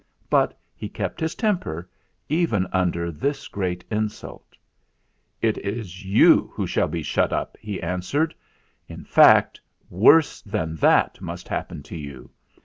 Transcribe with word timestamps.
But 0.31 0.59
he 0.73 0.89
kept 0.89 1.19
his 1.19 1.35
temper 1.35 1.87
even 2.27 2.65
under 2.73 3.11
this 3.11 3.47
great 3.47 3.85
insult. 3.91 4.55
"It 5.43 5.59
is 5.59 6.03
you 6.03 6.47
who 6.55 6.65
will 6.75 6.87
be 6.87 7.03
shut 7.03 7.31
up," 7.31 7.55
he 7.59 7.79
answered. 7.83 8.33
"In 8.87 9.03
fact, 9.03 9.61
worse 9.91 10.41
than 10.41 10.75
that 10.77 11.21
must 11.21 11.47
happen 11.47 11.83
to 11.83 11.95
you. 11.95 12.31